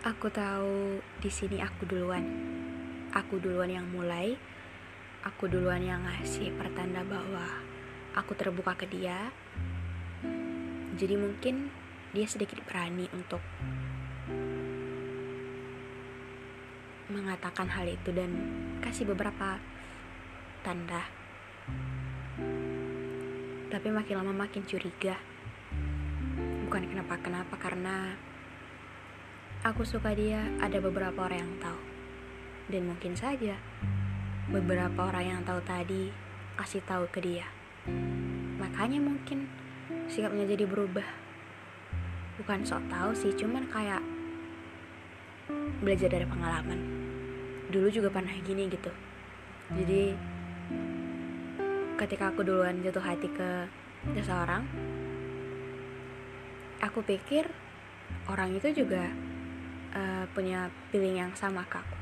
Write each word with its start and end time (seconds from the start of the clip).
Aku 0.00 0.32
tahu 0.32 0.96
di 1.20 1.28
sini 1.28 1.60
aku 1.60 1.84
duluan. 1.84 2.24
Aku 3.12 3.36
duluan 3.36 3.68
yang 3.68 3.84
mulai. 3.92 4.32
Aku 5.28 5.44
duluan 5.44 5.84
yang 5.84 6.00
ngasih 6.08 6.56
pertanda 6.56 7.04
bahwa 7.04 7.44
aku 8.16 8.32
terbuka 8.32 8.72
ke 8.80 8.88
dia. 8.88 9.28
Jadi 10.96 11.20
mungkin 11.20 11.68
dia 12.16 12.24
sedikit 12.24 12.64
berani 12.64 13.12
untuk 13.12 13.44
mengatakan 17.12 17.68
hal 17.68 17.84
itu 17.84 18.08
dan 18.16 18.32
kasih 18.80 19.04
beberapa 19.04 19.60
tanda. 20.64 21.04
Tapi 23.68 23.88
makin 23.92 24.16
lama 24.16 24.48
makin 24.48 24.64
curiga. 24.64 25.20
Bukan 26.64 26.88
kenapa-kenapa 26.88 27.52
karena 27.60 28.16
aku 29.60 29.84
suka 29.84 30.16
dia 30.16 30.40
ada 30.56 30.80
beberapa 30.80 31.28
orang 31.28 31.44
yang 31.44 31.54
tahu. 31.60 31.80
Dan 32.70 32.88
mungkin 32.88 33.12
saja 33.12 33.60
beberapa 34.48 35.04
orang 35.04 35.36
yang 35.36 35.40
tahu 35.44 35.60
tadi 35.68 36.08
kasih 36.56 36.80
tahu 36.88 37.04
ke 37.12 37.20
dia. 37.20 37.44
Makanya 38.56 39.04
mungkin 39.04 39.44
sikapnya 40.08 40.48
jadi 40.48 40.64
berubah. 40.64 41.04
Bukan 42.40 42.64
sok 42.64 42.88
tahu 42.88 43.12
sih, 43.12 43.36
cuman 43.36 43.68
kayak 43.68 44.00
belajar 45.84 46.08
dari 46.08 46.24
pengalaman. 46.24 46.80
Dulu 47.68 47.92
juga 47.92 48.08
pernah 48.08 48.32
gini 48.40 48.64
gitu. 48.64 48.88
Jadi 49.76 50.16
ketika 52.00 52.32
aku 52.32 52.40
duluan 52.48 52.80
jatuh 52.80 53.04
hati 53.04 53.28
ke 53.28 53.68
seseorang, 54.16 54.64
aku 56.80 57.04
pikir 57.04 57.44
orang 58.24 58.56
itu 58.56 58.72
juga 58.72 59.04
uh, 59.94 60.24
punya 60.34 60.68
feeling 60.90 61.18
yang 61.18 61.32
sama 61.34 61.64
ke 61.66 61.78
aku. 61.78 61.96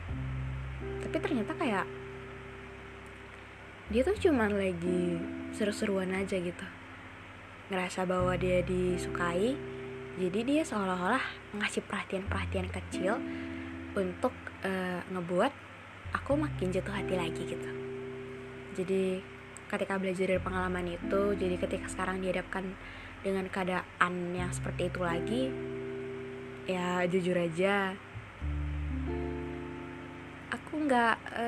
Tapi 1.05 1.17
ternyata 1.21 1.53
kayak 1.57 1.87
dia 3.89 4.03
tuh 4.05 4.17
cuman 4.21 4.53
lagi 4.53 5.17
seru-seruan 5.57 6.13
aja 6.13 6.37
gitu. 6.37 6.67
Ngerasa 7.73 8.05
bahwa 8.09 8.37
dia 8.37 8.61
disukai 8.65 9.57
jadi 10.19 10.39
dia 10.43 10.63
seolah-olah 10.67 11.23
ngasih 11.63 11.87
perhatian-perhatian 11.87 12.69
kecil 12.75 13.23
untuk 13.95 14.35
uh, 14.67 15.01
ngebuat 15.15 15.53
aku 16.11 16.35
makin 16.35 16.75
jatuh 16.75 16.91
hati 16.91 17.15
lagi 17.15 17.43
gitu. 17.47 17.71
Jadi 18.75 19.23
ketika 19.69 20.01
belajar 20.01 20.27
dari 20.27 20.41
pengalaman 20.41 20.97
itu 20.97 21.21
jadi 21.37 21.55
ketika 21.61 21.87
sekarang 21.93 22.25
dihadapkan 22.25 22.65
dengan 23.21 23.47
keadaan 23.51 24.15
yang 24.33 24.51
seperti 24.51 24.89
itu 24.89 25.01
lagi 25.05 25.43
ya 26.69 27.01
jujur 27.09 27.33
aja. 27.33 27.97
Aku 30.53 30.85
nggak 30.85 31.17
e, 31.33 31.47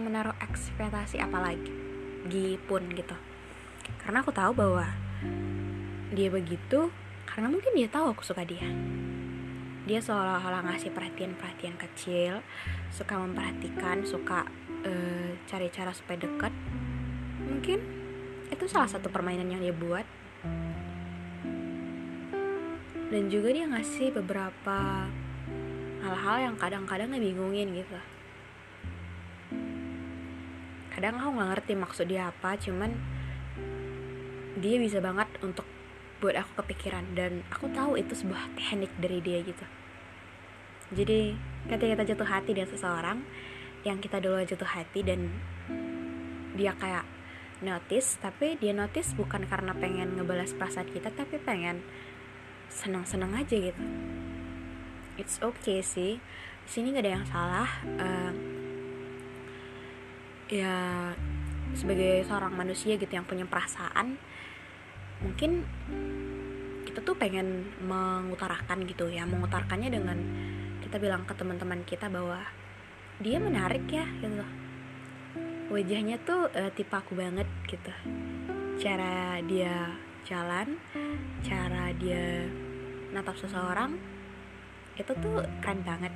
menaruh 0.00 0.32
ekspektasi 0.40 1.20
apa 1.20 1.38
lagi 1.44 2.56
pun 2.64 2.80
gitu. 2.96 3.12
Karena 4.00 4.24
aku 4.24 4.32
tahu 4.32 4.56
bahwa 4.56 4.88
dia 6.16 6.32
begitu 6.32 6.88
karena 7.28 7.52
mungkin 7.52 7.76
dia 7.76 7.92
tahu 7.92 8.16
aku 8.16 8.24
suka 8.24 8.48
dia. 8.48 8.64
Dia 9.84 10.00
seolah-olah 10.00 10.64
ngasih 10.72 10.88
perhatian-perhatian 10.96 11.76
kecil 11.76 12.40
suka 12.88 13.20
memperhatikan 13.20 14.08
suka 14.08 14.48
e, 14.88 14.92
cari 15.44 15.68
cara 15.68 15.92
supaya 15.92 16.16
dekat 16.16 16.54
mungkin 17.44 17.78
itu 18.48 18.64
salah 18.68 18.88
satu 18.88 19.12
permainan 19.12 19.52
yang 19.52 19.60
dia 19.60 19.74
buat 19.76 20.06
dan 23.12 23.28
juga 23.28 23.52
dia 23.52 23.68
ngasih 23.68 24.08
beberapa 24.16 25.04
hal-hal 26.00 26.36
yang 26.48 26.56
kadang-kadang 26.56 27.12
ngebingungin 27.12 27.76
gitu. 27.76 27.98
Kadang 30.96 31.20
aku 31.20 31.28
nggak 31.36 31.50
ngerti 31.52 31.72
maksud 31.76 32.06
dia 32.08 32.32
apa 32.32 32.56
cuman 32.56 32.96
dia 34.64 34.80
bisa 34.80 35.04
banget 35.04 35.28
untuk 35.44 35.68
buat 36.24 36.40
aku 36.40 36.64
kepikiran. 36.64 37.12
Dan 37.12 37.44
aku 37.52 37.68
tahu 37.76 38.00
itu 38.00 38.16
sebuah 38.16 38.56
teknik 38.56 38.92
dari 38.96 39.20
dia 39.20 39.44
gitu. 39.44 39.66
Jadi 40.96 41.36
ketika 41.68 42.00
kita 42.00 42.04
jatuh 42.16 42.28
hati 42.32 42.56
dengan 42.56 42.72
seseorang 42.72 43.18
yang 43.84 44.00
kita 44.00 44.24
dulu 44.24 44.40
jatuh 44.40 44.72
hati 44.72 45.04
dan 45.04 45.28
dia 46.56 46.72
kayak 46.80 47.04
notice 47.60 48.18
tapi 48.20 48.58
dia 48.58 48.72
notice 48.74 49.14
bukan 49.16 49.46
karena 49.46 49.72
pengen 49.72 50.18
ngebalas 50.18 50.52
perasaan 50.52 50.90
kita 50.90 51.14
tapi 51.14 51.38
pengen 51.40 51.80
senang-senang 52.72 53.36
aja 53.36 53.52
gitu. 53.52 53.82
It's 55.20 55.36
okay 55.44 55.84
sih. 55.84 56.16
Di 56.64 56.70
sini 56.70 56.96
gak 56.96 57.04
ada 57.04 57.12
yang 57.20 57.26
salah 57.28 57.68
uh, 58.00 58.32
ya 60.52 60.76
sebagai 61.72 62.24
seorang 62.28 62.52
manusia 62.52 63.00
gitu 63.00 63.08
yang 63.08 63.24
punya 63.24 63.48
perasaan 63.48 64.20
mungkin 65.24 65.64
kita 66.84 67.00
tuh 67.00 67.16
pengen 67.16 67.72
mengutarakan 67.88 68.84
gitu 68.84 69.08
ya 69.08 69.24
mengutarakannya 69.24 69.88
dengan 69.88 70.18
kita 70.84 71.00
bilang 71.00 71.24
ke 71.24 71.32
teman-teman 71.32 71.80
kita 71.88 72.12
bahwa 72.12 72.44
dia 73.22 73.40
menarik 73.40 73.88
ya 73.88 74.04
gitu. 74.20 74.44
Wajahnya 75.72 76.20
tuh 76.20 76.52
uh, 76.52 76.68
tipe 76.76 76.92
aku 76.92 77.16
banget 77.16 77.48
gitu. 77.64 77.92
Cara 78.76 79.40
dia 79.40 79.96
jalan 80.22 80.78
cara 81.42 81.90
dia 81.98 82.46
natap 83.10 83.34
seseorang 83.34 83.98
itu 84.94 85.12
tuh 85.18 85.42
keren 85.58 85.82
banget. 85.82 86.12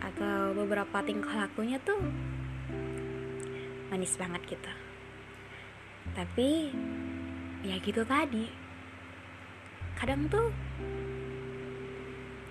Atau 0.00 0.56
beberapa 0.56 1.04
tingkah 1.04 1.46
lakunya 1.46 1.76
tuh 1.84 2.00
manis 3.92 4.16
banget 4.16 4.56
gitu. 4.56 4.72
Tapi 6.16 6.72
ya 7.62 7.76
gitu 7.78 8.02
tadi. 8.08 8.48
Kadang 10.00 10.26
tuh 10.32 10.50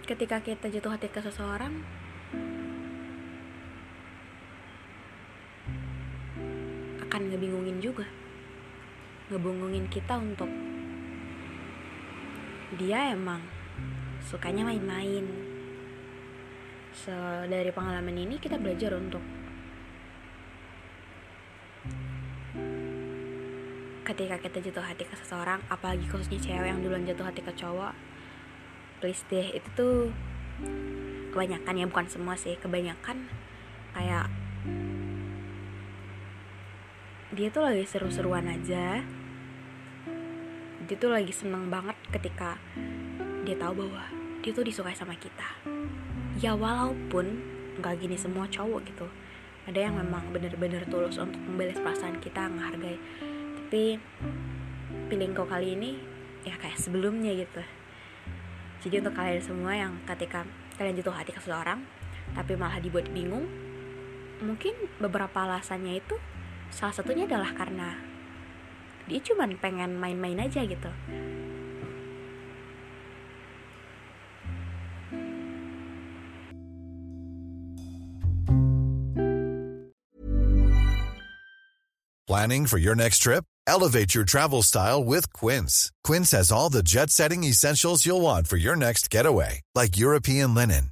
ketika 0.05 0.39
kita 0.39 0.69
jatuh 0.69 0.93
hati 0.95 1.07
ke 1.09 1.19
seseorang 1.19 1.73
akan 7.03 7.21
ngebingungin 7.27 7.83
juga 7.83 8.07
ngebingungin 9.31 9.87
kita 9.87 10.19
untuk 10.19 10.51
dia 12.75 13.15
emang 13.15 13.39
sukanya 14.19 14.67
main-main. 14.67 15.23
So 16.91 17.15
dari 17.47 17.71
pengalaman 17.71 18.15
ini 18.19 18.35
kita 18.37 18.59
belajar 18.59 18.99
untuk 18.99 19.23
ketika 24.11 24.35
kita 24.43 24.59
jatuh 24.59 24.83
hati 24.83 25.07
ke 25.07 25.15
seseorang 25.15 25.63
apalagi 25.71 26.03
khususnya 26.11 26.35
cewek 26.43 26.67
yang 26.67 26.83
duluan 26.83 27.07
jatuh 27.07 27.31
hati 27.31 27.39
ke 27.39 27.53
cowok 27.55 27.95
please 28.99 29.23
deh 29.31 29.55
itu 29.55 29.69
tuh 29.71 30.11
kebanyakan 31.31 31.79
ya 31.79 31.85
bukan 31.87 32.07
semua 32.11 32.35
sih 32.35 32.59
kebanyakan 32.59 33.31
kayak 33.95 34.27
dia 37.31 37.47
tuh 37.47 37.63
lagi 37.63 37.87
seru-seruan 37.87 38.51
aja 38.51 38.99
dia 40.91 40.99
tuh 40.99 41.07
lagi 41.07 41.31
seneng 41.31 41.71
banget 41.71 41.95
ketika 42.11 42.59
dia 43.47 43.55
tahu 43.55 43.79
bahwa 43.79 44.03
dia 44.43 44.51
tuh 44.51 44.67
disukai 44.67 44.91
sama 44.91 45.15
kita. 45.15 45.47
Ya 46.43 46.51
walaupun 46.51 47.39
nggak 47.79 48.03
gini 48.03 48.19
semua 48.19 48.43
cowok 48.51 48.91
gitu. 48.91 49.07
Ada 49.71 49.87
yang 49.87 49.95
memang 49.95 50.35
bener-bener 50.35 50.83
tulus 50.91 51.15
untuk 51.15 51.39
membalas 51.47 51.79
perasaan 51.79 52.19
kita 52.19 52.43
menghargai 52.51 52.99
tapi 53.55 54.03
pilih 55.07 55.31
kau 55.31 55.47
kali 55.47 55.79
ini 55.79 55.95
ya 56.43 56.59
kayak 56.59 56.75
sebelumnya 56.75 57.39
gitu. 57.39 57.63
Jadi 58.83 58.99
untuk 58.99 59.15
kalian 59.15 59.39
semua 59.39 59.71
yang 59.71 59.95
ketika 60.03 60.43
kalian 60.75 60.99
jatuh 60.99 61.15
hati 61.15 61.31
ke 61.31 61.39
seseorang 61.39 61.87
tapi 62.35 62.59
malah 62.59 62.83
dibuat 62.83 63.07
bingung 63.15 63.47
mungkin 64.43 64.75
beberapa 64.99 65.47
alasannya 65.47 66.03
itu 66.03 66.19
salah 66.67 66.91
satunya 66.91 67.31
adalah 67.31 67.55
karena 67.55 68.10
dia 69.07 69.21
cuman 69.23 69.57
pengen 69.57 69.97
main-main 69.97 70.41
aja 70.43 70.65
gitu 70.65 70.91
Planning 82.31 82.65
for 82.65 82.77
your 82.77 82.95
next 82.95 83.17
trip? 83.19 83.43
Elevate 83.67 84.15
your 84.15 84.23
travel 84.23 84.63
style 84.63 85.03
with 85.03 85.33
Quince. 85.33 85.91
Quince 86.05 86.31
has 86.31 86.49
all 86.49 86.69
the 86.69 86.81
jet 86.81 87.09
setting 87.09 87.43
essentials 87.43 88.05
you'll 88.05 88.21
want 88.21 88.47
for 88.47 88.55
your 88.55 88.77
next 88.77 89.09
getaway, 89.09 89.59
like 89.75 89.97
European 89.97 90.55
linen, 90.55 90.91